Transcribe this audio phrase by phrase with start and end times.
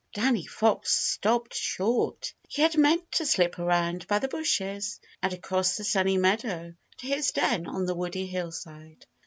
[0.15, 2.33] Danny Fox stopped short.
[2.49, 7.05] He had meant to slip around by the bushes and across the Sunny Meadow to
[7.07, 9.05] his den on the woody hillside.